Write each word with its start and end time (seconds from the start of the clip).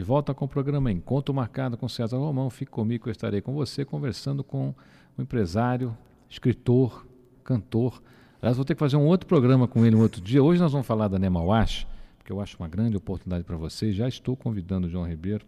De 0.00 0.04
volta 0.04 0.32
com 0.32 0.46
o 0.46 0.48
programa 0.48 0.90
Encontro 0.90 1.34
Marcado 1.34 1.76
com 1.76 1.86
César 1.86 2.16
Romão. 2.16 2.48
Fique 2.48 2.70
comigo, 2.70 3.06
eu 3.06 3.12
estarei 3.12 3.42
com 3.42 3.52
você 3.52 3.84
conversando 3.84 4.42
com 4.42 4.74
um 5.18 5.22
empresário, 5.22 5.94
escritor, 6.26 7.06
cantor. 7.44 8.02
Aliás, 8.40 8.56
vou 8.56 8.64
ter 8.64 8.74
que 8.74 8.80
fazer 8.80 8.96
um 8.96 9.04
outro 9.04 9.26
programa 9.26 9.68
com 9.68 9.84
ele 9.84 9.94
um 9.94 10.00
outro 10.00 10.22
dia. 10.22 10.42
Hoje 10.42 10.58
nós 10.58 10.72
vamos 10.72 10.86
falar 10.86 11.06
da 11.08 11.18
Nemawash, 11.18 11.86
porque 12.16 12.32
eu 12.32 12.40
acho 12.40 12.56
uma 12.58 12.66
grande 12.66 12.96
oportunidade 12.96 13.44
para 13.44 13.58
vocês. 13.58 13.94
Já 13.94 14.08
estou 14.08 14.34
convidando 14.34 14.86
o 14.86 14.90
João 14.90 15.06
Ribeiro 15.06 15.44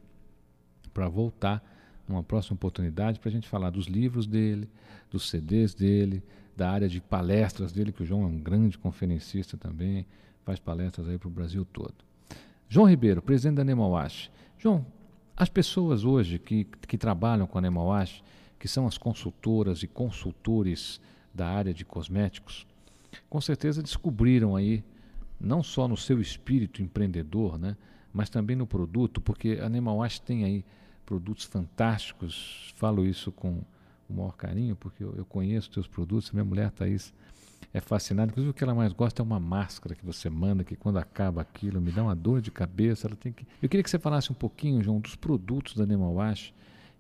para 0.93 1.09
voltar 1.09 1.65
numa 2.07 2.23
próxima 2.23 2.55
oportunidade 2.55 3.21
para 3.21 3.31
a 3.31 3.33
gente 3.33 3.49
falar 3.49 3.71
dos 3.71 3.87
livros 3.87 4.27
dele, 4.27 4.69
dos 5.11 5.31
CDs 5.31 5.73
dele, 5.73 6.23
da 6.55 6.71
área 6.71 6.91
de 6.91 7.01
palestras 7.01 7.73
dele, 7.73 7.91
que 7.91 8.03
o 8.03 8.05
João 8.05 8.25
é 8.25 8.27
um 8.27 8.39
grande 8.39 8.77
conferencista 8.77 9.57
também, 9.57 10.05
faz 10.45 10.59
palestras 10.59 11.09
aí 11.09 11.17
para 11.17 11.29
o 11.29 11.31
Brasil 11.31 11.65
todo. 11.65 12.12
João 12.73 12.89
Ribeiro, 12.89 13.21
presidente 13.21 13.57
da 13.57 13.65
Nemawash. 13.65 14.31
João, 14.57 14.87
as 15.37 15.51
pessoas 15.51 16.07
hoje 16.07 16.39
que, 16.39 16.65
que 16.65 16.97
trabalham 16.97 17.47
com 17.47 17.59
a 17.59 17.61
Nemawash, 17.61 18.25
que 18.59 18.67
são 18.67 18.87
as 18.87 18.97
consultoras 18.97 19.83
e 19.83 19.87
consultores 19.87 20.99
da 21.35 21.47
área 21.47 21.75
de 21.75 21.85
cosméticos, 21.85 22.67
com 23.29 23.43
certeza 23.43 23.83
descobriram 23.83 24.57
aí, 24.57 24.83
não 25.39 25.63
só 25.63 25.87
no 25.87 25.99
seu 25.99 26.19
espírito 26.19 26.81
empreendedor, 26.81 27.59
né, 27.59 27.77
mas 28.11 28.31
também 28.31 28.57
no 28.57 28.67
produto, 28.67 29.21
porque 29.21 29.59
a 29.63 29.69
Nemawash 29.69 30.21
tem 30.21 30.43
aí 30.43 30.65
produtos 31.05 31.45
fantásticos, 31.45 32.73
falo 32.77 33.05
isso 33.05 33.31
com 33.31 33.61
o 34.09 34.15
maior 34.15 34.35
carinho, 34.35 34.77
porque 34.77 35.05
eu, 35.05 35.15
eu 35.15 35.27
conheço 35.27 35.71
teus 35.71 35.87
produtos, 35.87 36.31
minha 36.31 36.43
mulher 36.43 36.71
Thaís 36.71 37.13
é 37.75 37.81
fascinada, 37.81 38.31
inclusive 38.31 38.51
o 38.51 38.55
que 38.55 38.63
ela 38.63 38.75
mais 38.75 38.93
gosta 38.93 39.23
é 39.23 39.25
uma 39.25 39.41
máscara 39.41 39.95
que 39.95 40.05
você 40.05 40.29
manda, 40.29 40.63
que 40.63 40.77
quando 40.77 40.99
acaba 40.99 41.41
aquilo 41.41 41.81
me 41.81 41.91
dá 41.91 42.03
uma 42.03 42.15
dor 42.15 42.41
de 42.41 42.51
cabeça, 42.51 43.07
ela 43.07 43.17
tem 43.17 43.33
que... 43.33 43.47
Eu 43.63 43.69
queria 43.69 43.83
que 43.83 43.89
você 43.89 43.99
falasse 43.99 44.31
um 44.31 44.35
pouquinho, 44.35 44.83
João, 44.83 45.01
dos 45.01 45.17
produtos 45.17 45.75
da 45.75 45.87
Nemawash, 45.87 46.53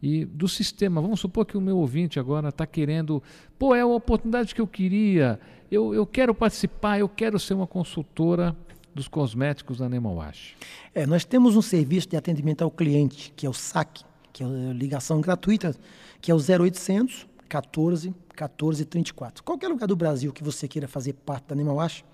e 0.02 0.24
do 0.24 0.48
sistema. 0.48 1.00
Vamos 1.00 1.20
supor 1.20 1.46
que 1.46 1.56
o 1.56 1.60
meu 1.60 1.78
ouvinte 1.78 2.18
agora 2.18 2.48
está 2.48 2.66
querendo, 2.66 3.22
pô, 3.58 3.74
é 3.74 3.82
a 3.82 3.86
oportunidade 3.86 4.54
que 4.54 4.60
eu 4.60 4.66
queria, 4.66 5.38
eu, 5.70 5.94
eu 5.94 6.04
quero 6.04 6.34
participar, 6.34 6.98
eu 6.98 7.08
quero 7.08 7.38
ser 7.38 7.54
uma 7.54 7.66
consultora 7.66 8.56
dos 8.94 9.08
cosméticos 9.08 9.78
da 9.78 9.88
Nemawash. 9.88 10.56
É, 10.94 11.06
nós 11.06 11.24
temos 11.24 11.56
um 11.56 11.62
serviço 11.62 12.08
de 12.08 12.16
atendimento 12.16 12.62
ao 12.62 12.70
cliente, 12.70 13.32
que 13.36 13.46
é 13.46 13.48
o 13.48 13.54
SAC, 13.54 14.02
que 14.32 14.42
é 14.42 14.46
a 14.46 14.72
ligação 14.72 15.20
gratuita, 15.20 15.74
que 16.20 16.30
é 16.30 16.34
o 16.34 16.38
0800 16.38 17.30
14 17.52 18.14
14 18.32 18.84
34. 18.84 19.42
Qualquer 19.42 19.68
lugar 19.68 19.86
do 19.86 19.96
Brasil 19.96 20.32
que 20.32 20.42
você 20.42 20.66
queira 20.66 20.88
fazer 20.88 21.12
parte 21.12 21.46
da 21.48 21.54
Nemawash, 21.54 22.04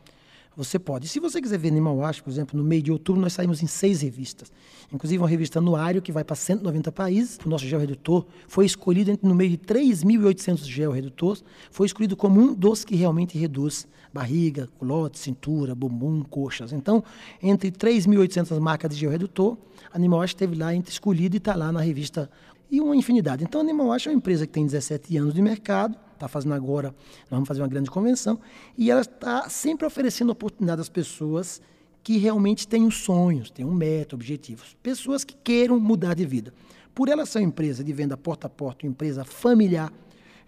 você 0.59 0.77
pode. 0.77 1.07
Se 1.07 1.21
você 1.21 1.41
quiser 1.41 1.57
ver 1.57 1.69
Animal 1.69 1.99
Watch, 1.99 2.21
por 2.21 2.31
exemplo, 2.31 2.59
no 2.59 2.65
meio 2.65 2.83
de 2.83 2.91
outubro 2.91 3.23
nós 3.23 3.33
saímos 3.33 3.63
em 3.63 3.69
seis 3.69 4.03
revistas. 4.03 4.51
Inclusive 4.93 5.23
uma 5.23 5.29
revista 5.29 5.61
anuário 5.61 6.03
que 6.03 6.11
vai 6.11 6.25
para 6.25 6.35
190 6.35 6.91
países. 6.91 7.39
O 7.47 7.49
nosso 7.49 7.65
gel 7.65 7.79
redutor 7.79 8.27
foi 8.49 8.67
escolhido 8.67 9.17
no 9.23 9.37
meio 9.37 9.53
de 9.53 9.59
3.800 9.59 10.65
gel 10.65 10.91
redutores, 10.91 11.45
foi 11.71 11.87
escolhido 11.87 12.17
como 12.17 12.41
um 12.41 12.53
dos 12.53 12.85
que 12.85 12.97
realmente 12.97 13.39
reduz 13.39 13.87
barriga, 14.13 14.69
culote, 14.77 15.17
cintura, 15.21 15.77
bumbum, 15.77 16.25
coxas. 16.25 16.73
Então, 16.73 17.05
entre 17.41 17.71
3.800 17.71 18.59
marcas 18.59 18.91
de 18.91 18.97
gel 18.97 19.13
redutor, 19.13 19.57
a 19.93 19.97
Animal 19.97 20.19
Watch 20.19 20.35
esteve 20.35 20.57
lá 20.57 20.75
entre 20.75 20.91
escolhido 20.91 21.37
e 21.37 21.39
está 21.39 21.55
lá 21.55 21.71
na 21.71 21.83
revista 21.83 22.29
e 22.69 22.81
uma 22.81 22.97
infinidade. 22.97 23.45
Então, 23.45 23.61
a 23.61 23.65
Animal 23.65 23.87
Watch 23.87 24.09
é 24.09 24.11
uma 24.11 24.17
empresa 24.17 24.45
que 24.45 24.55
tem 24.55 24.67
17 24.67 25.17
anos 25.19 25.35
de 25.35 25.41
mercado, 25.41 25.97
está 26.19 26.29
fazendo 26.29 26.55
agora, 26.55 26.89
nós 27.23 27.31
vamos 27.31 27.49
fazer 27.49 27.63
uma 27.63 27.69
grande 27.69 27.91
convenção, 27.91 28.39
e 28.77 28.91
ela 28.91 29.01
está 29.01 29.49
sempre 29.49 29.87
oferecendo 29.87 30.31
oportunidade 30.31 30.81
às 30.81 30.89
pessoas 30.89 31.61
que 32.03 32.17
realmente 32.17 32.67
têm 32.67 32.91
sonhos, 32.91 33.51
têm 33.51 33.65
um 33.65 33.75
método, 33.75 34.17
objetivos. 34.17 34.77
Pessoas 34.83 35.25
que 35.25 35.35
queiram 35.35 35.79
mudar 35.79 36.15
de 36.15 36.25
vida. 36.25 36.53
Por 36.95 37.09
ela 37.09 37.27
ser 37.27 37.39
uma 37.39 37.45
empresa 37.45 37.85
de 37.85 37.93
venda 37.93 38.17
porta 38.17 38.47
a 38.47 38.51
porta, 38.51 38.87
uma 38.87 38.91
empresa 38.91 39.25
familiar, 39.25 39.93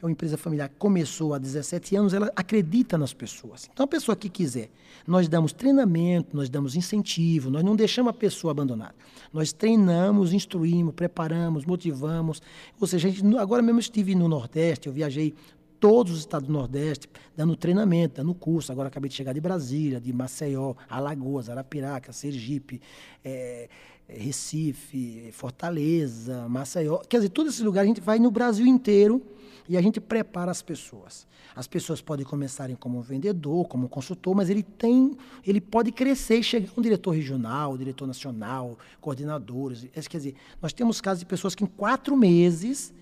é 0.02 0.06
uma 0.06 0.10
empresa 0.10 0.38
familiar 0.38 0.68
que 0.70 0.77
começou 0.77 1.34
há 1.34 1.38
17 1.38 1.94
anos, 1.94 2.14
ela 2.14 2.32
acredita 2.34 2.96
nas 2.96 3.12
pessoas. 3.12 3.68
Então, 3.70 3.84
a 3.84 3.86
pessoa 3.86 4.16
que 4.16 4.30
quiser, 4.30 4.70
nós 5.06 5.28
damos 5.28 5.52
treinamento, 5.52 6.34
nós 6.34 6.48
damos 6.48 6.74
incentivo, 6.74 7.50
nós 7.50 7.62
não 7.62 7.77
deixamos 7.77 8.08
a 8.08 8.14
pessoa 8.14 8.52
abandonada. 8.52 8.95
Nós 9.30 9.52
treinamos, 9.52 10.33
instruímos, 10.33 10.95
preparamos, 10.95 11.66
motivamos. 11.66 12.40
Ou 12.80 12.86
seja, 12.86 13.11
gente, 13.11 13.36
agora 13.36 13.62
mesmo 13.62 13.78
estive 13.78 14.14
no 14.14 14.27
Nordeste, 14.27 14.86
eu 14.86 14.92
viajei 14.92 15.34
todos 15.80 16.13
os 16.13 16.18
estados 16.20 16.46
do 16.46 16.52
Nordeste, 16.52 17.08
dando 17.35 17.57
treinamento, 17.57 18.17
dando 18.17 18.35
curso. 18.35 18.70
Agora 18.70 18.89
acabei 18.89 19.08
de 19.08 19.17
chegar 19.17 19.33
de 19.33 19.41
Brasília, 19.41 19.98
de 19.98 20.13
Maceió, 20.13 20.74
Alagoas, 20.89 21.48
Arapiraca, 21.48 22.13
Sergipe, 22.13 22.80
é, 23.24 23.68
Recife, 24.07 25.30
Fortaleza, 25.33 26.46
Maceió. 26.48 26.98
Quer 26.98 27.17
dizer, 27.17 27.30
todos 27.30 27.55
esses 27.55 27.64
lugares 27.64 27.90
a 27.90 27.95
gente 27.95 28.05
vai 28.05 28.19
no 28.19 28.30
Brasil 28.30 28.67
inteiro 28.67 29.23
e 29.67 29.77
a 29.77 29.83
gente 29.83 30.01
prepara 30.01 30.51
as 30.51 30.61
pessoas. 30.61 31.27
As 31.55 31.67
pessoas 31.67 32.01
podem 32.01 32.27
começarem 32.27 32.77
como 32.77 33.01
vendedor, 33.01 33.67
como 33.67 33.89
consultor, 33.89 34.35
mas 34.35 34.51
ele 34.51 34.63
tem, 34.63 35.17
ele 35.46 35.61
pode 35.61 35.90
crescer 35.92 36.36
e 36.36 36.42
chegar 36.42 36.69
um 36.77 36.83
diretor 36.83 37.13
regional, 37.13 37.79
diretor 37.79 38.07
nacional, 38.07 38.79
coordenadores. 39.01 39.86
Quer 40.08 40.17
dizer, 40.19 40.35
nós 40.61 40.73
temos 40.73 41.01
casos 41.01 41.20
de 41.20 41.27
pessoas 41.27 41.55
que 41.55 41.64
em 41.64 41.67
quatro 41.67 42.17
meses 42.17 42.92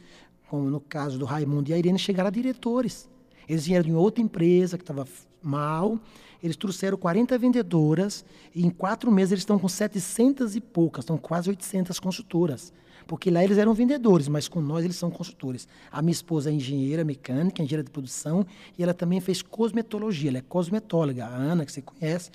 como 0.48 0.68
no 0.70 0.80
caso 0.80 1.18
do 1.18 1.24
Raimundo 1.24 1.70
e 1.70 1.74
a 1.74 1.78
Irene, 1.78 1.98
chegaram 1.98 2.28
a 2.28 2.32
diretores. 2.32 3.08
Eles 3.48 3.66
vieram 3.66 3.84
de 3.84 3.92
outra 3.92 4.22
empresa 4.22 4.76
que 4.76 4.82
estava 4.82 5.06
mal, 5.42 5.98
eles 6.42 6.56
trouxeram 6.56 6.96
40 6.96 7.36
vendedoras 7.38 8.24
e 8.54 8.64
em 8.64 8.70
quatro 8.70 9.10
meses 9.10 9.32
eles 9.32 9.42
estão 9.42 9.58
com 9.58 9.68
700 9.68 10.56
e 10.56 10.60
poucas, 10.60 11.04
estão 11.04 11.18
quase 11.18 11.48
800 11.48 11.98
consultoras. 11.98 12.72
Porque 13.08 13.30
lá 13.30 13.42
eles 13.42 13.56
eram 13.56 13.72
vendedores, 13.72 14.28
mas 14.28 14.48
com 14.48 14.60
nós 14.60 14.84
eles 14.84 14.96
são 14.96 15.10
consultores. 15.10 15.66
A 15.90 16.02
minha 16.02 16.12
esposa 16.12 16.50
é 16.50 16.52
engenheira 16.52 17.02
mecânica, 17.04 17.62
engenheira 17.62 17.82
de 17.82 17.90
produção, 17.90 18.46
e 18.76 18.82
ela 18.82 18.92
também 18.92 19.18
fez 19.18 19.40
cosmetologia, 19.40 20.28
ela 20.28 20.38
é 20.38 20.42
cosmetóloga. 20.42 21.24
A 21.24 21.34
Ana, 21.34 21.64
que 21.64 21.72
você 21.72 21.80
conhece, 21.80 22.30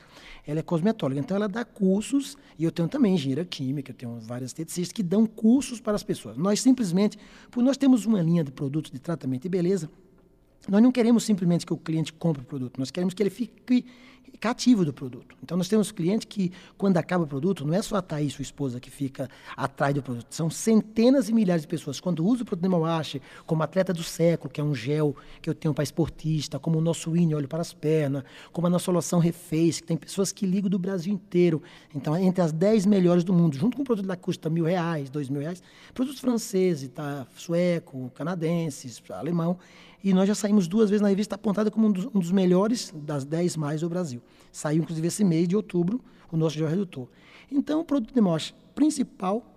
ela 0.48 0.60
é 0.60 0.64
cosmetóloga. 0.64 1.20
Então 1.20 1.38
ela 1.38 1.48
dá 1.48 1.64
cursos, 1.64 2.36
e 2.58 2.64
eu 2.64 2.72
tenho 2.72 2.88
também 2.88 3.14
engenheira 3.14 3.46
química, 3.46 3.92
eu 3.92 3.96
tenho 3.96 4.20
várias 4.22 4.50
esteticistas 4.50 4.92
que 4.92 5.04
dão 5.04 5.28
cursos 5.28 5.80
para 5.80 5.94
as 5.94 6.02
pessoas. 6.02 6.38
Nós 6.38 6.60
simplesmente, 6.60 7.20
por 7.52 7.64
nós 7.64 7.78
temos 7.78 8.08
uma 8.08 8.20
linha 8.20 8.44
de 8.44 8.52
produtos 8.52 8.92
de 8.92 8.98
tratamento 8.98 9.46
e 9.46 9.50
beleza, 9.50 9.92
nós 10.68 10.82
não 10.82 10.92
queremos 10.92 11.24
simplesmente 11.24 11.66
que 11.66 11.74
o 11.74 11.78
cliente 11.78 12.14
compre 12.14 12.42
o 12.42 12.46
produto, 12.46 12.78
nós 12.78 12.92
queremos 12.92 13.14
que 13.14 13.22
ele 13.22 13.30
fique 13.30 13.86
cativo 14.44 14.84
do 14.84 14.92
produto. 14.92 15.38
Então, 15.42 15.58
nós 15.58 15.70
temos 15.70 15.90
clientes 15.90 16.26
que, 16.30 16.52
quando 16.78 16.98
acaba 16.98 17.24
o 17.24 17.28
produto, 17.28 17.66
não 17.66 17.74
é 17.74 17.82
só 17.82 17.96
a 17.96 18.02
Thaís, 18.02 18.34
sua 18.34 18.42
esposa, 18.42 18.78
que 18.78 18.92
fica 18.92 19.30
atrás 19.56 19.96
do 19.96 20.04
produto. 20.04 20.26
São 20.30 20.50
centenas 20.50 21.30
e 21.30 21.34
milhares 21.34 21.62
de 21.62 21.68
pessoas. 21.70 22.02
Quando 22.02 22.26
usa 22.26 22.44
o 22.44 22.46
produto 22.46 22.64
Nemawash, 22.64 23.22
como 23.46 23.64
atleta 23.64 23.94
do 23.94 24.04
século, 24.04 24.52
que 24.52 24.60
é 24.60 24.64
um 24.64 24.76
gel 24.76 25.16
que 25.42 25.50
eu 25.50 25.56
tenho 25.56 25.74
para 25.74 25.84
esportista, 25.84 26.60
como 26.60 26.78
o 26.78 26.82
nosso 26.82 27.16
INE, 27.16 27.34
olho 27.34 27.48
para 27.48 27.62
as 27.62 27.74
pernas, 27.74 28.24
como 28.52 28.68
a 28.68 28.70
nossa 28.70 28.92
loção 28.92 29.18
Reface, 29.18 29.82
que 29.82 29.88
tem 29.88 29.96
pessoas 29.96 30.34
que 30.34 30.46
ligam 30.46 30.70
do 30.70 30.78
Brasil 30.78 31.14
inteiro. 31.14 31.64
Então, 31.96 32.18
entre 32.18 32.42
as 32.42 32.52
10 32.52 32.86
melhores 32.86 33.24
do 33.24 33.32
mundo, 33.32 33.56
junto 33.56 33.78
com 33.78 33.84
o 33.84 33.86
produto 33.86 34.08
lá 34.08 34.18
que 34.18 34.24
custa 34.24 34.50
mil 34.50 34.66
reais, 34.66 35.10
dois 35.10 35.30
mil 35.30 35.40
reais, 35.40 35.64
produtos 35.94 36.20
franceses, 36.20 36.90
tá, 36.90 37.26
sueco, 37.38 38.12
canadenses, 38.14 39.02
alemão, 39.10 39.58
e 40.04 40.14
nós 40.14 40.28
já 40.28 40.36
saímos 40.36 40.68
duas 40.68 40.90
vezes 40.90 41.02
na 41.02 41.08
revista 41.08 41.36
apontada 41.36 41.72
como 41.72 41.88
um 41.88 41.92
dos, 41.92 42.06
um 42.08 42.20
dos 42.20 42.32
melhores 42.32 42.94
das 42.94 43.24
10 43.24 43.56
mais 43.56 43.82
do 43.82 43.90
Brasil. 43.90 44.22
Saiu, 44.52 44.84
inclusive, 44.84 45.08
esse 45.08 45.24
mês 45.24 45.48
de 45.48 45.56
outubro, 45.56 46.02
o 46.32 46.36
nosso 46.36 46.58
gel 46.58 46.68
redutor. 46.68 47.08
Então, 47.50 47.80
o 47.80 47.86
produto 47.86 48.14
de 48.14 48.20
mostra 48.20 48.56
principal 48.76 49.53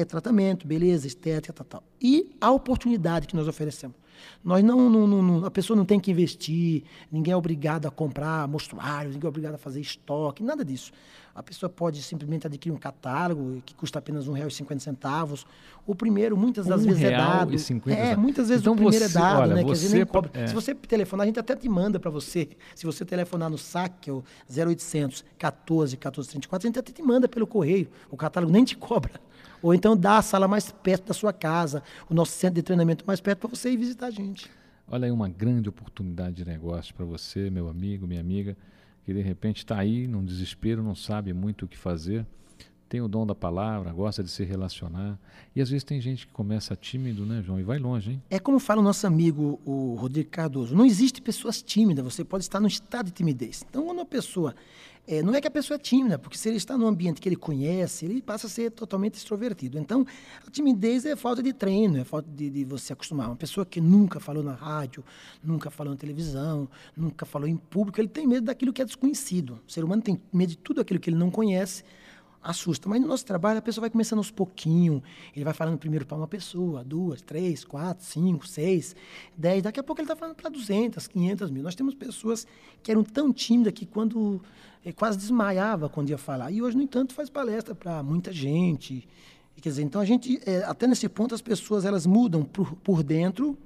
é 0.00 0.04
tratamento, 0.04 0.66
beleza, 0.66 1.06
estética, 1.06 1.52
tal, 1.52 1.66
tal. 1.66 1.82
E 2.00 2.30
a 2.40 2.50
oportunidade 2.50 3.26
que 3.26 3.34
nós 3.34 3.48
oferecemos. 3.48 3.96
Nós 4.42 4.64
não, 4.64 4.88
não, 4.90 5.06
não, 5.06 5.44
a 5.44 5.50
pessoa 5.50 5.76
não 5.76 5.84
tem 5.84 5.98
que 5.98 6.10
investir, 6.10 6.82
ninguém 7.10 7.32
é 7.32 7.36
obrigado 7.36 7.86
a 7.86 7.90
comprar 7.90 8.46
mostruários, 8.48 9.14
ninguém 9.14 9.26
é 9.26 9.28
obrigado 9.28 9.54
a 9.54 9.58
fazer 9.58 9.80
estoque, 9.80 10.42
nada 10.42 10.64
disso. 10.64 10.92
A 11.34 11.42
pessoa 11.42 11.70
pode 11.70 12.02
simplesmente 12.02 12.48
adquirir 12.48 12.74
um 12.74 12.78
catálogo 12.78 13.62
que 13.64 13.72
custa 13.72 14.00
apenas 14.00 14.26
R$ 14.26 14.32
1,50. 14.32 15.44
O 15.86 15.94
primeiro, 15.94 16.36
muitas 16.36 16.66
das 16.66 16.82
um 16.82 16.86
vezes, 16.86 17.04
é 17.04 17.10
dado. 17.12 17.54
E 17.54 17.58
50 17.60 17.96
é, 17.96 18.16
muitas 18.16 18.48
vezes 18.48 18.62
então 18.62 18.72
o 18.72 18.76
primeiro 18.76 19.04
você, 19.04 19.16
é 19.16 19.20
dado, 19.20 19.42
olha, 19.42 19.54
né? 19.54 19.62
Você, 19.62 19.86
dizer, 19.86 20.06
cobra. 20.06 20.30
é. 20.34 20.48
Se 20.48 20.54
você 20.54 20.74
telefonar, 20.74 21.22
a 21.22 21.26
gente 21.26 21.38
até 21.38 21.54
te 21.54 21.68
manda 21.68 22.00
para 22.00 22.10
você. 22.10 22.48
Se 22.74 22.84
você 22.84 23.04
telefonar 23.04 23.48
no 23.48 23.56
SAC, 23.56 24.00
que 24.00 24.10
é 24.10 24.12
o 24.12 24.24
0800 24.50 25.24
14 25.38 25.96
14 25.96 26.28
34, 26.28 26.66
a 26.66 26.68
gente 26.68 26.78
até 26.80 26.92
te 26.92 27.02
manda 27.02 27.28
pelo 27.28 27.46
correio. 27.46 27.88
O 28.10 28.16
catálogo 28.16 28.52
nem 28.52 28.64
te 28.64 28.76
cobra. 28.76 29.20
Ou 29.62 29.74
então 29.74 29.96
dá 29.96 30.18
a 30.18 30.22
sala 30.22 30.46
mais 30.46 30.70
perto 30.70 31.08
da 31.08 31.14
sua 31.14 31.32
casa, 31.32 31.82
o 32.08 32.14
nosso 32.14 32.32
centro 32.32 32.56
de 32.56 32.62
treinamento 32.62 33.04
mais 33.06 33.20
perto 33.20 33.40
para 33.40 33.50
você 33.50 33.70
ir 33.70 33.76
visitar 33.76 34.06
a 34.06 34.10
gente. 34.10 34.50
Olha 34.86 35.06
aí 35.06 35.10
uma 35.10 35.28
grande 35.28 35.68
oportunidade 35.68 36.36
de 36.36 36.44
negócio 36.44 36.94
para 36.94 37.04
você, 37.04 37.50
meu 37.50 37.68
amigo, 37.68 38.06
minha 38.06 38.20
amiga, 38.20 38.56
que 39.04 39.12
de 39.12 39.20
repente 39.20 39.58
está 39.58 39.78
aí 39.78 40.06
num 40.06 40.24
desespero, 40.24 40.82
não 40.82 40.94
sabe 40.94 41.32
muito 41.32 41.64
o 41.64 41.68
que 41.68 41.76
fazer, 41.76 42.26
tem 42.88 43.00
o 43.00 43.08
dom 43.08 43.26
da 43.26 43.34
palavra, 43.34 43.92
gosta 43.92 44.22
de 44.22 44.30
se 44.30 44.44
relacionar. 44.44 45.18
E 45.54 45.60
às 45.60 45.68
vezes 45.68 45.84
tem 45.84 46.00
gente 46.00 46.26
que 46.26 46.32
começa 46.32 46.74
tímido, 46.74 47.26
né, 47.26 47.42
João, 47.44 47.60
e 47.60 47.62
vai 47.62 47.78
longe, 47.78 48.12
hein? 48.12 48.22
É 48.30 48.38
como 48.38 48.58
fala 48.58 48.80
o 48.80 48.84
nosso 48.84 49.06
amigo, 49.06 49.60
o 49.64 49.94
Rodrigo 49.94 50.30
Cardoso: 50.30 50.74
não 50.74 50.84
existe 50.84 51.20
pessoas 51.20 51.62
tímidas, 51.62 52.04
você 52.04 52.24
pode 52.24 52.44
estar 52.44 52.60
no 52.60 52.66
estado 52.66 53.06
de 53.06 53.12
timidez. 53.12 53.64
Então, 53.68 53.84
quando 53.84 53.98
uma 53.98 54.06
pessoa 54.06 54.54
é, 55.10 55.22
não 55.22 55.34
é 55.34 55.40
que 55.40 55.48
a 55.48 55.50
pessoa 55.50 55.76
é 55.76 55.78
tímida, 55.78 56.18
porque 56.18 56.36
se 56.36 56.50
ele 56.50 56.58
está 56.58 56.76
num 56.76 56.86
ambiente 56.86 57.18
que 57.18 57.26
ele 57.26 57.34
conhece, 57.34 58.04
ele 58.04 58.20
passa 58.20 58.46
a 58.46 58.50
ser 58.50 58.70
totalmente 58.70 59.14
extrovertido. 59.14 59.78
Então, 59.78 60.04
a 60.46 60.50
timidez 60.50 61.06
é 61.06 61.16
falta 61.16 61.42
de 61.42 61.50
treino, 61.54 61.96
é 61.96 62.04
falta 62.04 62.30
de, 62.30 62.50
de 62.50 62.62
você 62.66 62.92
acostumar. 62.92 63.26
Uma 63.26 63.36
pessoa 63.36 63.64
que 63.64 63.80
nunca 63.80 64.20
falou 64.20 64.42
na 64.42 64.52
rádio, 64.52 65.02
nunca 65.42 65.70
falou 65.70 65.94
na 65.94 65.98
televisão, 65.98 66.68
nunca 66.94 67.24
falou 67.24 67.48
em 67.48 67.56
público, 67.56 67.98
ele 67.98 68.08
tem 68.08 68.26
medo 68.26 68.44
daquilo 68.44 68.70
que 68.70 68.82
é 68.82 68.84
desconhecido. 68.84 69.58
O 69.66 69.72
ser 69.72 69.82
humano 69.82 70.02
tem 70.02 70.20
medo 70.30 70.50
de 70.50 70.58
tudo 70.58 70.82
aquilo 70.82 71.00
que 71.00 71.08
ele 71.08 71.16
não 71.16 71.30
conhece, 71.30 71.84
assusta. 72.42 72.88
Mas 72.88 73.00
no 73.00 73.06
nosso 73.06 73.24
trabalho, 73.24 73.58
a 73.58 73.62
pessoa 73.62 73.82
vai 73.82 73.90
começando 73.90 74.18
aos 74.18 74.30
pouquinhos. 74.30 75.02
Ele 75.34 75.44
vai 75.44 75.54
falando 75.54 75.78
primeiro 75.78 76.06
para 76.06 76.16
uma 76.16 76.28
pessoa, 76.28 76.84
duas, 76.84 77.20
três, 77.20 77.64
quatro, 77.64 78.04
cinco, 78.04 78.46
seis, 78.46 78.94
dez. 79.36 79.62
Daqui 79.62 79.80
a 79.80 79.82
pouco 79.82 80.00
ele 80.00 80.06
está 80.06 80.16
falando 80.16 80.34
para 80.34 80.48
200, 80.48 81.06
500 81.06 81.50
mil. 81.50 81.62
Nós 81.62 81.74
temos 81.74 81.94
pessoas 81.94 82.46
que 82.82 82.90
eram 82.90 83.02
tão 83.02 83.32
tímidas 83.32 83.72
que 83.72 83.86
quando 83.86 84.40
eh, 84.84 84.92
quase 84.92 85.18
desmaiava 85.18 85.88
quando 85.88 86.10
ia 86.10 86.18
falar. 86.18 86.50
E 86.50 86.62
hoje, 86.62 86.76
no 86.76 86.82
entanto, 86.82 87.14
faz 87.14 87.28
palestra 87.28 87.74
para 87.74 88.02
muita 88.02 88.32
gente. 88.32 89.06
Quer 89.60 89.70
dizer, 89.70 89.82
então 89.82 90.00
a 90.00 90.04
gente, 90.04 90.40
é, 90.46 90.62
até 90.64 90.86
nesse 90.86 91.08
ponto, 91.08 91.34
as 91.34 91.42
pessoas 91.42 91.84
elas 91.84 92.06
mudam 92.06 92.44
por, 92.44 92.76
por 92.76 93.02
dentro 93.02 93.58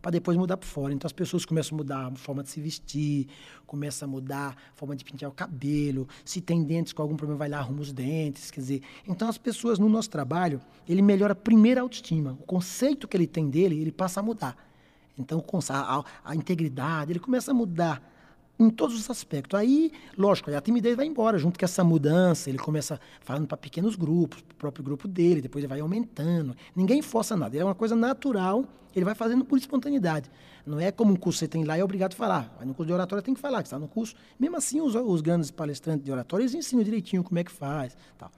para 0.00 0.12
depois 0.12 0.36
mudar 0.36 0.56
por 0.56 0.66
fora. 0.66 0.92
Então 0.92 1.06
as 1.06 1.12
pessoas 1.12 1.44
começam 1.44 1.76
a 1.76 1.78
mudar 1.78 2.06
a 2.06 2.14
forma 2.16 2.42
de 2.42 2.50
se 2.50 2.60
vestir, 2.60 3.26
começam 3.66 4.08
a 4.08 4.10
mudar 4.10 4.50
a 4.50 4.76
forma 4.76 4.96
de 4.96 5.04
pintar 5.04 5.28
o 5.28 5.32
cabelo, 5.32 6.08
se 6.24 6.40
tem 6.40 6.62
dentes 6.62 6.92
com 6.92 7.02
algum 7.02 7.16
problema, 7.16 7.38
vai 7.38 7.48
lá, 7.48 7.58
arruma 7.58 7.80
os 7.80 7.92
dentes, 7.92 8.50
quer 8.50 8.60
dizer. 8.60 8.82
Então 9.06 9.28
as 9.28 9.38
pessoas 9.38 9.78
no 9.78 9.88
nosso 9.88 10.10
trabalho, 10.10 10.60
ele 10.88 11.02
melhora 11.02 11.34
primeiro 11.34 11.80
a 11.80 11.82
autoestima. 11.82 12.32
O 12.40 12.44
conceito 12.44 13.06
que 13.06 13.16
ele 13.16 13.26
tem 13.26 13.48
dele, 13.48 13.80
ele 13.80 13.92
passa 13.92 14.20
a 14.20 14.22
mudar. 14.22 14.56
Então 15.18 15.44
a, 15.70 15.98
a, 15.98 16.04
a 16.24 16.34
integridade, 16.34 17.12
ele 17.12 17.18
começa 17.18 17.50
a 17.50 17.54
mudar 17.54 18.17
em 18.58 18.68
todos 18.70 18.98
os 18.98 19.08
aspectos. 19.08 19.58
Aí, 19.58 19.92
lógico, 20.16 20.50
a 20.50 20.60
timidez 20.60 20.96
vai 20.96 21.06
embora 21.06 21.38
junto 21.38 21.58
com 21.58 21.64
essa 21.64 21.84
mudança. 21.84 22.48
Ele 22.48 22.58
começa 22.58 23.00
falando 23.20 23.46
para 23.46 23.56
pequenos 23.56 23.94
grupos, 23.94 24.40
para 24.42 24.54
o 24.54 24.56
próprio 24.56 24.84
grupo 24.84 25.06
dele, 25.06 25.40
depois 25.40 25.62
ele 25.62 25.68
vai 25.68 25.80
aumentando. 25.80 26.56
Ninguém 26.74 27.00
força 27.02 27.36
nada, 27.36 27.56
é 27.56 27.64
uma 27.64 27.74
coisa 27.74 27.94
natural, 27.94 28.64
ele 28.94 29.04
vai 29.04 29.14
fazendo 29.14 29.44
por 29.44 29.58
espontaneidade. 29.58 30.30
Não 30.66 30.78
é 30.78 30.90
como 30.90 31.12
um 31.12 31.16
curso 31.16 31.38
que 31.38 31.44
você 31.44 31.48
tem 31.48 31.64
lá 31.64 31.78
e 31.78 31.80
é 31.80 31.84
obrigado 31.84 32.12
a 32.12 32.16
falar. 32.16 32.54
Mas 32.58 32.66
no 32.66 32.74
curso 32.74 32.88
de 32.88 32.92
oratória 32.92 33.22
tem 33.22 33.32
que 33.32 33.40
falar, 33.40 33.62
que 33.62 33.68
está 33.68 33.78
no 33.78 33.88
curso. 33.88 34.14
Mesmo 34.38 34.56
assim, 34.56 34.80
os, 34.80 34.94
os, 34.94 35.20
grandes 35.20 35.50
palestrantes 35.50 36.04
de 36.04 36.12
oratória, 36.12 36.42
eles 36.42 36.54
ensinam 36.54 36.82
direitinho 36.82 37.22
como 37.22 37.38
é 37.38 37.44
que 37.44 37.52
faz. 37.52 37.96
Tal. 38.18 38.30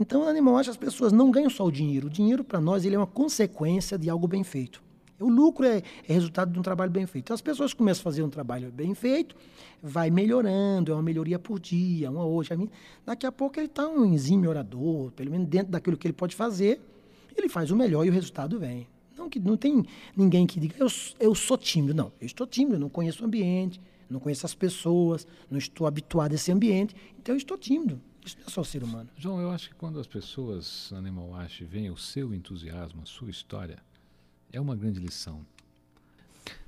Então, 0.00 0.22
o 0.22 0.28
animal 0.28 0.56
acha 0.56 0.70
as 0.70 0.76
pessoas 0.76 1.12
não 1.12 1.30
ganham 1.30 1.50
só 1.50 1.64
o 1.64 1.72
dinheiro. 1.72 2.06
O 2.06 2.10
dinheiro, 2.10 2.44
para 2.44 2.60
nós, 2.60 2.84
ele 2.84 2.94
é 2.94 2.98
uma 2.98 3.06
consequência 3.06 3.98
de 3.98 4.08
algo 4.08 4.28
bem 4.28 4.44
feito. 4.44 4.82
O 5.22 5.28
lucro 5.28 5.64
é, 5.64 5.78
é, 5.78 6.12
resultado 6.12 6.52
de 6.52 6.58
um 6.58 6.62
trabalho 6.62 6.90
bem 6.90 7.06
feito. 7.06 7.26
Então, 7.26 7.34
as 7.34 7.40
pessoas 7.40 7.72
começam 7.72 8.00
a 8.00 8.04
fazer 8.04 8.22
um 8.22 8.30
trabalho 8.30 8.70
bem 8.70 8.94
feito, 8.94 9.36
vai 9.82 10.10
melhorando, 10.10 10.92
é 10.92 10.94
uma 10.94 11.02
melhoria 11.02 11.38
por 11.38 11.58
dia, 11.58 12.10
uma 12.10 12.24
hoje. 12.24 12.50
Daqui 13.04 13.26
a 13.26 13.32
pouco 13.32 13.58
ele 13.58 13.66
está 13.66 13.88
um 13.88 14.04
enzime 14.04 14.46
orador, 14.46 15.10
pelo 15.12 15.30
menos 15.30 15.48
dentro 15.48 15.72
daquilo 15.72 15.96
que 15.96 16.06
ele 16.06 16.14
pode 16.14 16.34
fazer, 16.34 16.80
ele 17.36 17.48
faz 17.48 17.70
o 17.70 17.76
melhor 17.76 18.04
e 18.04 18.10
o 18.10 18.12
resultado 18.12 18.58
vem. 18.58 18.86
Não, 19.16 19.28
que, 19.28 19.38
não 19.38 19.56
tem 19.56 19.84
ninguém 20.16 20.46
que 20.46 20.58
diga, 20.58 20.74
eu, 20.78 20.88
eu 21.20 21.34
sou 21.34 21.56
tímido. 21.56 21.94
Não, 21.94 22.12
eu 22.20 22.26
estou 22.26 22.46
tímido, 22.46 22.76
eu 22.76 22.80
não 22.80 22.88
conheço 22.88 23.22
o 23.22 23.26
ambiente, 23.26 23.80
não 24.08 24.20
conheço 24.20 24.44
as 24.46 24.54
pessoas, 24.54 25.26
não 25.50 25.58
estou 25.58 25.86
habituado 25.86 26.32
a 26.32 26.34
esse 26.34 26.50
ambiente, 26.52 26.94
então 27.18 27.34
eu 27.34 27.38
estou 27.38 27.56
tímido. 27.56 28.00
Isso 28.24 28.36
não 28.38 28.46
é 28.46 28.50
só 28.50 28.62
ser 28.62 28.84
humano. 28.84 29.08
João, 29.16 29.40
eu 29.40 29.50
acho 29.50 29.70
que 29.70 29.74
quando 29.74 29.98
as 29.98 30.06
pessoas, 30.06 30.92
Animal 30.92 31.34
Ash, 31.34 31.58
veem 31.60 31.90
o 31.90 31.96
seu 31.96 32.32
entusiasmo, 32.32 33.02
a 33.02 33.06
sua 33.06 33.30
história, 33.30 33.78
é 34.52 34.60
uma 34.60 34.76
grande 34.76 35.00
lição. 35.00 35.40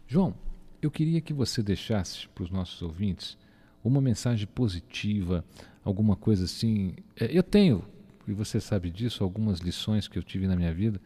João, 0.06 0.34
eu 0.81 0.90
queria 0.90 1.20
que 1.20 1.32
você 1.32 1.62
deixasse 1.62 2.28
para 2.28 2.44
os 2.44 2.50
nossos 2.50 2.81
ouvintes 2.82 3.36
uma 3.82 4.00
mensagem 4.00 4.46
positiva, 4.46 5.44
alguma 5.84 6.16
coisa 6.16 6.44
assim. 6.44 6.94
É, 7.16 7.26
eu 7.36 7.42
tenho, 7.42 7.84
e 8.26 8.32
você 8.32 8.60
sabe 8.60 8.90
disso, 8.90 9.22
algumas 9.22 9.60
lições 9.60 10.08
que 10.08 10.19
eu 10.19 10.22
tive 10.22 10.46
na 10.46 10.56
minha 10.56 10.72
vida, 10.72 11.00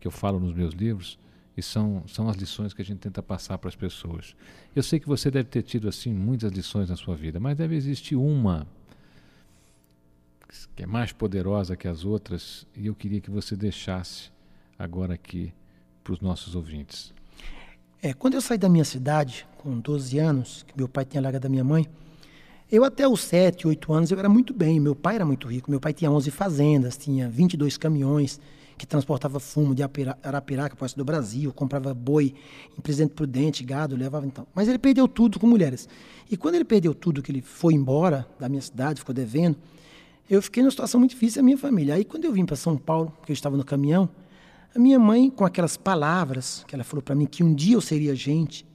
que 0.00 0.06
eu 0.06 0.10
falo 0.10 0.40
nos 0.40 0.54
meus 0.54 0.74
livros, 0.74 1.18
e 1.56 1.62
são, 1.62 2.02
são 2.08 2.28
as 2.28 2.36
lições 2.36 2.74
que 2.74 2.82
a 2.82 2.84
gente 2.84 2.98
tenta 2.98 3.22
passar 3.22 3.58
para 3.58 3.68
as 3.68 3.76
pessoas. 3.76 4.34
Eu 4.74 4.82
sei 4.82 4.98
que 4.98 5.06
você 5.06 5.30
deve 5.30 5.48
ter 5.48 5.62
tido 5.62 5.88
assim 5.88 6.12
muitas 6.12 6.52
lições 6.52 6.90
na 6.90 6.96
sua 6.96 7.14
vida, 7.14 7.38
mas 7.38 7.56
deve 7.56 7.76
existir 7.76 8.16
uma 8.16 8.66
que 10.76 10.84
é 10.84 10.86
mais 10.86 11.12
poderosa 11.12 11.76
que 11.76 11.88
as 11.88 12.04
outras, 12.04 12.66
e 12.76 12.86
eu 12.86 12.94
queria 12.94 13.20
que 13.20 13.30
você 13.30 13.56
deixasse 13.56 14.30
agora 14.78 15.14
aqui 15.14 15.52
para 16.04 16.12
os 16.12 16.20
nossos 16.20 16.54
ouvintes? 16.54 17.12
É, 18.02 18.12
quando 18.12 18.34
eu 18.34 18.40
saí 18.42 18.58
da 18.58 18.68
minha 18.68 18.84
cidade, 18.84 19.46
com 19.56 19.80
12 19.80 20.18
anos, 20.18 20.62
que 20.68 20.76
meu 20.76 20.86
pai 20.86 21.06
tinha 21.06 21.22
largado 21.22 21.44
da 21.44 21.48
minha 21.48 21.64
mãe, 21.64 21.88
eu 22.70 22.84
até 22.84 23.08
os 23.08 23.22
7, 23.22 23.66
8 23.66 23.92
anos 23.92 24.10
eu 24.10 24.18
era 24.18 24.28
muito 24.28 24.52
bem. 24.52 24.78
Meu 24.78 24.94
pai 24.94 25.14
era 25.14 25.24
muito 25.24 25.48
rico. 25.48 25.70
Meu 25.70 25.80
pai 25.80 25.92
tinha 25.92 26.10
11 26.10 26.30
fazendas, 26.30 26.96
tinha 26.96 27.28
22 27.28 27.78
caminhões 27.78 28.38
que 28.76 28.86
transportava 28.86 29.38
fumo 29.38 29.74
de 29.74 29.82
Arapiraca 30.22 30.74
para 30.74 30.86
o 30.86 30.96
do 30.96 31.04
Brasil, 31.04 31.52
comprava 31.52 31.94
boi 31.94 32.34
em 32.76 32.80
Presidente 32.80 33.14
Prudente, 33.14 33.62
gado, 33.62 33.94
levava 33.94 34.26
então. 34.26 34.46
Mas 34.54 34.68
ele 34.68 34.78
perdeu 34.78 35.06
tudo 35.06 35.38
com 35.38 35.46
mulheres. 35.46 35.88
E 36.30 36.36
quando 36.36 36.56
ele 36.56 36.64
perdeu 36.64 36.94
tudo, 36.94 37.22
que 37.22 37.30
ele 37.30 37.40
foi 37.40 37.74
embora 37.74 38.26
da 38.38 38.48
minha 38.48 38.60
cidade, 38.60 38.98
ficou 38.98 39.14
devendo, 39.14 39.56
eu 40.28 40.42
fiquei 40.42 40.62
numa 40.62 40.70
situação 40.70 40.98
muito 40.98 41.12
difícil 41.12 41.40
a 41.40 41.44
minha 41.44 41.56
família. 41.56 41.94
Aí 41.94 42.04
quando 42.04 42.24
eu 42.24 42.32
vim 42.32 42.44
para 42.44 42.56
São 42.56 42.76
Paulo, 42.76 43.16
que 43.24 43.30
eu 43.30 43.34
estava 43.34 43.56
no 43.56 43.64
caminhão, 43.64 44.08
a 44.74 44.78
minha 44.78 44.98
mãe, 44.98 45.30
com 45.30 45.44
aquelas 45.44 45.76
palavras 45.76 46.64
que 46.66 46.74
ela 46.74 46.82
falou 46.82 47.02
para 47.02 47.14
mim, 47.14 47.26
que 47.26 47.44
um 47.44 47.54
dia 47.54 47.76
eu 47.76 47.80
seria 47.80 48.14
gente 48.14 48.66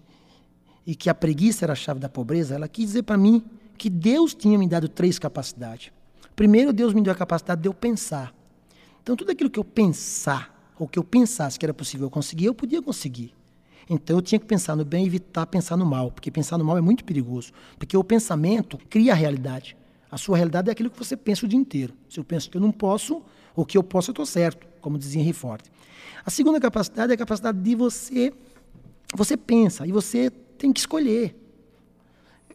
e 0.87 0.95
que 0.95 1.09
a 1.09 1.13
preguiça 1.13 1.65
era 1.65 1.73
a 1.73 1.75
chave 1.75 1.99
da 1.99 2.07
pobreza, 2.07 2.55
ela 2.55 2.67
quis 2.67 2.87
dizer 2.87 3.03
para 3.03 3.17
mim 3.17 3.43
que 3.77 3.89
Deus 3.89 4.33
tinha 4.33 4.57
me 4.57 4.67
dado 4.67 4.87
três 4.87 5.19
capacidades. 5.19 5.91
Primeiro, 6.35 6.71
Deus 6.71 6.93
me 6.93 7.01
deu 7.01 7.11
a 7.11 7.15
capacidade 7.15 7.61
de 7.61 7.67
eu 7.67 7.73
pensar. 7.73 8.33
Então, 9.03 9.15
tudo 9.15 9.31
aquilo 9.31 9.49
que 9.49 9.59
eu 9.59 9.63
pensar, 9.63 10.73
ou 10.79 10.87
que 10.87 10.97
eu 10.97 11.03
pensasse 11.03 11.59
que 11.59 11.65
era 11.65 11.73
possível 11.73 12.07
eu 12.07 12.09
conseguir, 12.09 12.45
eu 12.45 12.53
podia 12.53 12.81
conseguir. 12.81 13.33
Então, 13.89 14.17
eu 14.17 14.21
tinha 14.21 14.39
que 14.39 14.45
pensar 14.45 14.75
no 14.75 14.85
bem 14.85 15.03
e 15.03 15.07
evitar 15.07 15.45
pensar 15.47 15.75
no 15.75 15.85
mal, 15.85 16.11
porque 16.11 16.31
pensar 16.31 16.57
no 16.57 16.63
mal 16.63 16.77
é 16.77 16.81
muito 16.81 17.03
perigoso. 17.03 17.51
Porque 17.77 17.97
o 17.97 18.03
pensamento 18.03 18.77
cria 18.89 19.11
a 19.11 19.15
realidade. 19.15 19.75
A 20.09 20.17
sua 20.17 20.37
realidade 20.37 20.69
é 20.69 20.71
aquilo 20.71 20.89
que 20.89 20.97
você 20.97 21.17
pensa 21.17 21.45
o 21.45 21.49
dia 21.49 21.59
inteiro. 21.59 21.93
Se 22.09 22.19
eu 22.19 22.23
penso 22.23 22.49
que 22.49 22.55
eu 22.55 22.61
não 22.61 22.71
posso, 22.71 23.21
ou 23.55 23.65
que 23.65 23.77
eu 23.77 23.83
posso, 23.83 24.11
eu 24.11 24.13
estou 24.13 24.25
certo, 24.25 24.68
como 24.79 24.97
dizia 24.97 25.21
Henry 25.21 25.33
Ford. 25.33 25.63
A 26.25 26.29
segunda 26.29 26.59
capacidade 26.59 27.11
é 27.11 27.15
a 27.15 27.17
capacidade 27.17 27.59
de 27.59 27.75
você. 27.75 28.33
Você 29.15 29.35
pensa 29.35 29.87
e 29.87 29.91
você 29.91 30.29
tem 30.57 30.71
que 30.71 30.79
escolher. 30.79 31.35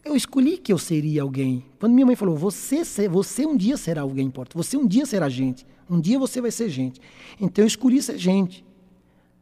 Eu 0.03 0.15
escolhi 0.15 0.57
que 0.57 0.71
eu 0.71 0.77
seria 0.77 1.23
alguém. 1.23 1.65
Quando 1.79 1.93
minha 1.93 2.05
mãe 2.05 2.15
falou, 2.15 2.37
você, 2.37 2.83
você 3.09 3.45
um 3.45 3.57
dia 3.57 3.75
será 3.75 4.01
alguém 4.01 4.27
importante, 4.27 4.55
você 4.55 4.77
um 4.77 4.85
dia 4.85 5.03
será 5.03 5.27
gente, 5.27 5.65
um 5.89 5.99
dia 5.99 6.19
você 6.19 6.39
vai 6.39 6.51
ser 6.51 6.69
gente. 6.69 7.01
Então 7.41 7.63
eu 7.63 7.67
escolhi 7.67 8.01
ser 8.01 8.17
gente. 8.17 8.63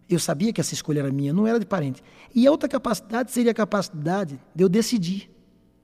Eu 0.10 0.20
sabia 0.20 0.54
que 0.54 0.62
essa 0.62 0.74
escolha 0.74 1.00
era 1.00 1.12
minha, 1.12 1.34
não 1.34 1.46
era 1.46 1.60
de 1.60 1.66
parente. 1.66 2.02
E 2.34 2.48
a 2.48 2.52
outra 2.52 2.70
capacidade 2.70 3.32
seria 3.32 3.52
a 3.52 3.54
capacidade 3.54 4.40
de 4.56 4.64
eu 4.64 4.70
decidir. 4.70 5.30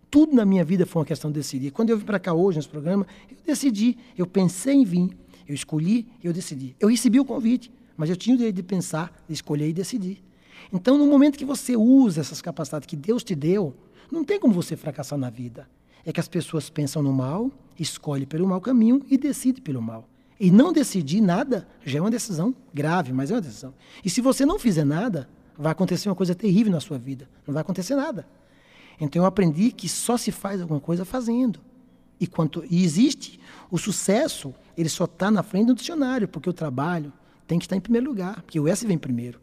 Tudo 0.09 0.33
na 0.33 0.45
minha 0.45 0.63
vida 0.63 0.85
foi 0.85 1.01
uma 1.01 1.05
questão 1.05 1.29
de 1.29 1.39
decidir. 1.39 1.71
Quando 1.71 1.89
eu 1.89 1.97
vim 1.97 2.05
para 2.05 2.19
cá 2.19 2.33
hoje, 2.33 2.57
nesse 2.57 2.69
programa, 2.69 3.05
eu 3.29 3.37
decidi, 3.45 3.97
eu 4.17 4.25
pensei 4.25 4.75
em 4.75 4.83
vir, 4.85 5.15
eu 5.49 5.55
escolhi, 5.55 6.07
eu 6.23 6.31
decidi. 6.31 6.75
Eu 6.79 6.89
recebi 6.89 7.19
o 7.19 7.25
convite. 7.25 7.71
Mas 7.97 8.09
eu 8.09 8.15
tinha 8.15 8.35
o 8.35 8.37
direito 8.37 8.55
de 8.55 8.63
pensar, 8.63 9.11
de 9.27 9.33
escolher 9.33 9.67
e 9.67 9.73
decidir. 9.73 10.23
Então, 10.71 10.97
no 10.97 11.07
momento 11.07 11.37
que 11.37 11.43
você 11.43 11.75
usa 11.75 12.21
essas 12.21 12.41
capacidades 12.41 12.85
que 12.85 12.95
Deus 12.95 13.23
te 13.23 13.33
deu, 13.33 13.75
não 14.11 14.23
tem 14.23 14.39
como 14.39 14.53
você 14.53 14.77
fracassar 14.77 15.17
na 15.17 15.29
vida. 15.29 15.67
É 16.05 16.13
que 16.13 16.19
as 16.19 16.27
pessoas 16.27 16.69
pensam 16.69 17.01
no 17.01 17.11
mal, 17.11 17.51
escolhem 17.79 18.27
pelo 18.27 18.47
mau 18.47 18.61
caminho 18.61 19.01
e 19.09 19.17
decidem 19.17 19.61
pelo 19.61 19.81
mal. 19.81 20.07
E 20.39 20.51
não 20.51 20.71
decidir 20.71 21.19
nada 21.19 21.67
já 21.83 21.97
é 21.97 22.01
uma 22.01 22.11
decisão 22.11 22.55
grave, 22.73 23.11
mas 23.11 23.31
é 23.31 23.33
uma 23.33 23.41
decisão. 23.41 23.73
E 24.05 24.09
se 24.09 24.21
você 24.21 24.45
não 24.45 24.59
fizer 24.59 24.85
nada, 24.85 25.27
vai 25.57 25.71
acontecer 25.71 26.07
uma 26.07 26.15
coisa 26.15 26.35
terrível 26.35 26.71
na 26.71 26.79
sua 26.79 26.97
vida. 26.97 27.27
Não 27.45 27.53
vai 27.53 27.61
acontecer 27.61 27.95
nada. 27.95 28.25
Então 29.01 29.23
eu 29.23 29.25
aprendi 29.25 29.71
que 29.71 29.89
só 29.89 30.15
se 30.15 30.31
faz 30.31 30.61
alguma 30.61 30.79
coisa 30.79 31.03
fazendo. 31.03 31.59
E, 32.19 32.27
quanto, 32.27 32.63
e 32.69 32.83
existe 32.83 33.39
o 33.71 33.77
sucesso, 33.77 34.53
ele 34.75 34.89
só 34.89 35.05
está 35.05 35.31
na 35.31 35.43
frente 35.43 35.67
do 35.67 35.75
dicionário, 35.75 36.27
porque 36.27 36.49
o 36.49 36.53
trabalho, 36.53 37.13
tem 37.47 37.57
que 37.57 37.65
estar 37.65 37.75
em 37.75 37.81
primeiro 37.81 38.07
lugar, 38.07 38.43
porque 38.43 38.59
o 38.59 38.67
S 38.67 38.85
vem 38.85 38.97
primeiro. 38.97 39.39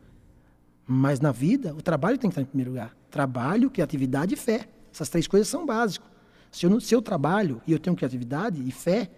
Mas 0.87 1.19
na 1.19 1.33
vida, 1.33 1.75
o 1.75 1.83
trabalho 1.83 2.17
tem 2.17 2.31
que 2.31 2.35
estar 2.35 2.43
em 2.43 2.47
primeiro 2.47 2.71
lugar. 2.71 2.97
Trabalho, 3.11 3.69
criatividade 3.69 4.35
e 4.35 4.37
fé. 4.37 4.69
Essas 4.93 5.09
três 5.09 5.27
coisas 5.27 5.49
são 5.49 5.67
básicas. 5.67 6.09
Se 6.53 6.65
eu, 6.65 6.81
se 6.81 6.95
eu 6.95 7.03
trabalho 7.03 7.61
e 7.67 7.73
eu 7.73 7.79
tenho 7.81 7.97
criatividade 7.97 8.63
e 8.65 8.71
fé, 8.71 9.11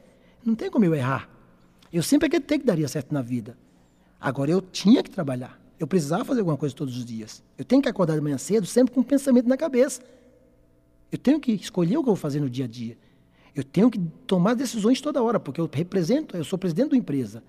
não 0.42 0.54
tem 0.54 0.70
como 0.70 0.86
eu 0.86 0.94
errar. 0.94 1.28
Eu 1.92 2.02
sempre 2.02 2.26
acreditei 2.26 2.58
que 2.58 2.64
daria 2.64 2.88
certo 2.88 3.12
na 3.12 3.20
vida. 3.20 3.58
Agora, 4.18 4.50
eu 4.50 4.62
tinha 4.62 5.02
que 5.02 5.10
trabalhar. 5.10 5.60
Eu 5.78 5.86
precisava 5.86 6.24
fazer 6.24 6.40
alguma 6.40 6.56
coisa 6.56 6.74
todos 6.74 6.96
os 6.96 7.04
dias. 7.04 7.42
Eu 7.56 7.64
tenho 7.64 7.82
que 7.82 7.88
acordar 7.88 8.14
de 8.14 8.20
manhã 8.22 8.38
cedo, 8.38 8.66
sempre 8.66 8.94
com 8.94 9.00
um 9.00 9.04
pensamento 9.04 9.48
na 9.48 9.56
cabeça. 9.56 10.00
Eu 11.12 11.18
tenho 11.18 11.38
que 11.38 11.52
escolher 11.52 11.98
o 11.98 12.02
que 12.02 12.08
eu 12.08 12.14
vou 12.14 12.16
fazer 12.16 12.40
no 12.40 12.48
dia 12.48 12.64
a 12.64 12.68
dia. 12.68 12.96
Eu 13.58 13.64
tenho 13.64 13.90
que 13.90 13.98
tomar 14.24 14.54
decisões 14.54 15.00
toda 15.00 15.20
hora, 15.20 15.40
porque 15.40 15.60
eu 15.60 15.68
represento, 15.72 16.36
eu 16.36 16.44
sou 16.44 16.56
presidente 16.56 16.90
da 16.90 16.96
empresa. 16.96 17.42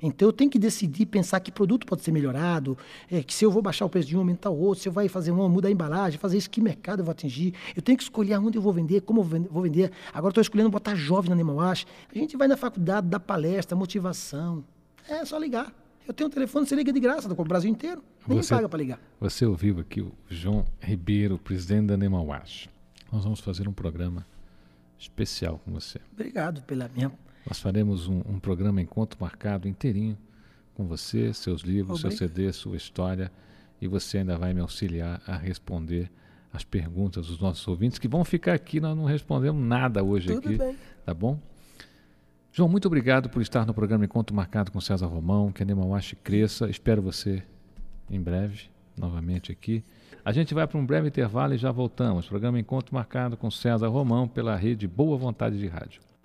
Então 0.00 0.28
eu 0.28 0.32
tenho 0.32 0.48
que 0.48 0.56
decidir, 0.56 1.04
pensar 1.06 1.40
que 1.40 1.50
produto 1.50 1.84
pode 1.84 2.02
ser 2.04 2.12
melhorado, 2.12 2.78
é, 3.10 3.24
que 3.24 3.34
se 3.34 3.44
eu 3.44 3.50
vou 3.50 3.60
baixar 3.60 3.84
o 3.84 3.88
preço 3.88 4.06
de 4.06 4.16
um, 4.16 4.20
aumentar 4.20 4.50
o 4.50 4.56
outro, 4.56 4.84
se 4.84 4.88
eu 4.88 4.92
vai 4.92 5.08
fazer 5.08 5.32
uma, 5.32 5.48
mudar 5.48 5.66
a 5.66 5.72
embalagem, 5.72 6.16
fazer 6.16 6.38
isso, 6.38 6.48
que 6.48 6.60
mercado 6.60 7.00
eu 7.00 7.04
vou 7.04 7.10
atingir. 7.10 7.54
Eu 7.74 7.82
tenho 7.82 7.98
que 7.98 8.04
escolher 8.04 8.38
onde 8.38 8.56
eu 8.56 8.62
vou 8.62 8.72
vender, 8.72 9.00
como 9.00 9.20
eu 9.22 9.24
vou 9.24 9.60
vender. 9.64 9.90
Agora 10.14 10.30
estou 10.30 10.40
escolhendo 10.40 10.70
botar 10.70 10.94
jovem 10.94 11.28
na 11.28 11.34
Animal 11.34 11.56
Wash. 11.56 11.84
A 12.14 12.16
gente 12.16 12.36
vai 12.36 12.46
na 12.46 12.56
faculdade, 12.56 13.08
dá 13.08 13.18
palestra, 13.18 13.76
motivação. 13.76 14.62
É 15.08 15.24
só 15.24 15.36
ligar. 15.38 15.74
Eu 16.06 16.14
tenho 16.14 16.28
um 16.28 16.32
telefone, 16.32 16.68
você 16.68 16.76
liga 16.76 16.92
de 16.92 17.00
graça, 17.00 17.28
do 17.28 17.34
Brasil 17.34 17.68
inteiro. 17.68 18.00
Nem 18.28 18.40
Você- 18.40 18.54
paga 18.54 18.68
para 18.68 18.78
ligar. 18.78 19.00
Você 19.20 19.44
ouviu 19.44 19.80
aqui 19.80 20.02
o 20.02 20.12
João 20.28 20.64
Ribeiro, 20.78 21.36
presidente 21.36 21.88
da 21.88 21.94
Animal 21.94 22.26
Wash. 22.26 22.68
Nós 23.12 23.24
vamos 23.24 23.40
fazer 23.40 23.66
um 23.66 23.72
programa 23.72 24.24
especial 24.98 25.60
com 25.64 25.72
você. 25.72 26.00
Obrigado 26.12 26.62
pela 26.62 26.88
minha. 26.94 27.12
Nós 27.46 27.60
faremos 27.60 28.08
um, 28.08 28.20
um 28.28 28.38
programa 28.38 28.80
encontro 28.80 29.18
marcado 29.20 29.68
inteirinho 29.68 30.18
com 30.74 30.86
você, 30.86 31.32
seus 31.32 31.62
livros, 31.62 32.00
seu 32.00 32.10
Obrigado. 32.10 32.28
CD, 32.28 32.52
sua 32.52 32.76
história, 32.76 33.32
e 33.80 33.86
você 33.88 34.18
ainda 34.18 34.36
vai 34.36 34.52
me 34.52 34.60
auxiliar 34.60 35.20
a 35.26 35.36
responder 35.36 36.10
as 36.52 36.64
perguntas 36.64 37.26
dos 37.26 37.38
nossos 37.38 37.66
ouvintes 37.68 37.98
que 37.98 38.08
vão 38.08 38.24
ficar 38.24 38.54
aqui. 38.54 38.80
Nós 38.80 38.96
não 38.96 39.04
respondemos 39.04 39.62
nada 39.62 40.02
hoje 40.02 40.28
Tudo 40.28 40.48
aqui, 40.48 40.58
bem. 40.58 40.76
tá 41.04 41.14
bom? 41.14 41.38
João, 42.52 42.68
muito 42.68 42.86
obrigado 42.86 43.28
por 43.28 43.40
estar 43.42 43.66
no 43.66 43.74
programa 43.74 44.04
Encontro 44.04 44.34
Marcado 44.34 44.72
com 44.72 44.80
César 44.80 45.06
Romão. 45.06 45.52
Que 45.52 45.62
a 45.62 45.64
Animal 45.64 45.90
Wash 45.90 46.16
cresça. 46.24 46.68
Espero 46.68 47.00
você 47.00 47.42
em 48.10 48.20
breve, 48.20 48.62
novamente 48.96 49.52
aqui. 49.52 49.84
A 50.24 50.32
gente 50.32 50.54
vai 50.54 50.66
para 50.66 50.78
um 50.78 50.84
breve 50.84 51.08
intervalo 51.08 51.54
e 51.54 51.58
já 51.58 51.70
voltamos. 51.70 52.26
Programa 52.26 52.58
Encontro 52.58 52.94
Marcado 52.94 53.36
com 53.36 53.50
César 53.50 53.88
Romão 53.88 54.28
pela 54.28 54.56
rede 54.56 54.86
Boa 54.86 55.16
Vontade 55.16 55.58
de 55.58 55.66
Rádio. 55.66 56.07